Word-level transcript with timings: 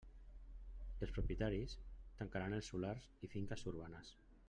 Els 1.07 1.13
propietaris 1.17 1.77
tancaran 2.23 2.59
els 2.61 2.73
solars 2.75 3.09
i 3.27 3.31
finques 3.37 3.67
urbanes. 3.75 4.15